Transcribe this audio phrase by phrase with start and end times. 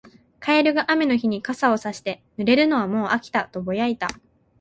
[0.39, 4.07] カエルが雨の日に傘をさして、「濡れるのはもう飽きた」とぼやいた。